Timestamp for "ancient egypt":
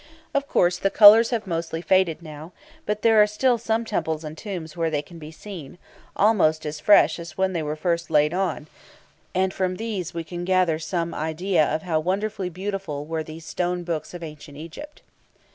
14.23-15.03